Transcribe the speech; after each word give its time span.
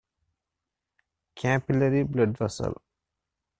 Capillary 1.35 2.01
blood 2.05 2.35
vessel. 2.35 2.81